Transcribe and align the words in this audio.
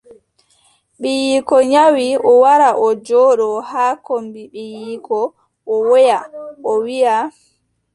Ɓiiyiiko 1.01 1.55
nyawi, 1.71 2.07
o 2.29 2.31
wara 2.43 2.69
o 2.85 2.87
jooɗo 3.05 3.47
haa 3.69 3.93
kombi 4.05 4.41
ɓiiyiiko 4.53 5.17
o 5.71 5.75
woya 5.87 6.17
o 6.69 6.73
wiiʼa. 6.85 7.17